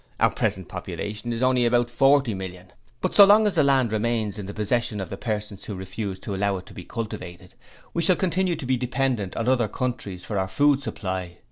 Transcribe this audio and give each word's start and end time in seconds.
Our 0.19 0.31
present 0.31 0.67
population 0.67 1.31
is 1.31 1.43
only 1.43 1.63
about 1.63 1.91
forty 1.91 2.33
millions, 2.33 2.71
but 3.01 3.13
so 3.13 3.23
long 3.23 3.45
as 3.45 3.53
the 3.53 3.63
land 3.63 3.93
remains 3.93 4.39
in 4.39 4.47
the 4.47 4.51
possession 4.55 4.99
of 4.99 5.09
persons 5.19 5.65
who 5.65 5.75
refuse 5.75 6.17
to 6.21 6.33
allow 6.33 6.57
it 6.57 6.65
to 6.65 6.73
be 6.73 6.83
cultivated 6.85 7.53
we 7.93 8.01
shall 8.01 8.15
continue 8.15 8.55
to 8.55 8.65
be 8.65 8.77
dependent 8.77 9.37
on 9.37 9.47
other 9.47 9.67
countries 9.67 10.25
for 10.25 10.39
our 10.39 10.47
food 10.47 10.81
supply. 10.81 11.37